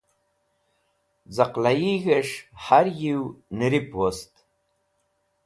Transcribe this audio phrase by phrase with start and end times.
[1.35, 3.23] Zaqlaig̃h es̃h har yiew
[3.57, 4.33] Nirip Wost.